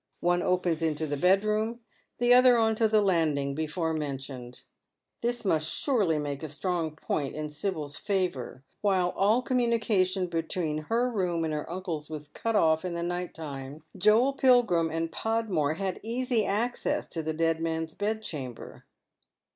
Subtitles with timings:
[0.21, 1.81] One opens into the bed room,
[2.17, 4.61] the other on to the landing before mentioned.
[5.21, 8.63] This must surely make a strong point in Sibyl's favour.
[8.81, 13.35] While all communication between her room and her uncle's was cut oif in the night
[13.35, 18.85] time, Joel Pilgrim and Podmore had easy access to the dead man's bedchamber.